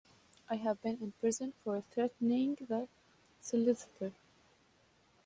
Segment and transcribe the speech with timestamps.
[0.49, 2.87] I have been in prison for threatening the
[3.39, 4.13] solicitor.